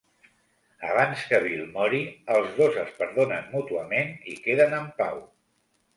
[0.93, 2.01] Abans que Bill mori,
[2.37, 5.25] els dos es perdonen mútuament i queden en pau.